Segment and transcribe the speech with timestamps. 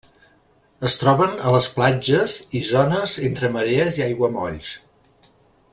[0.87, 4.73] Es troben a les platges i zones entre marees i aiguamolls.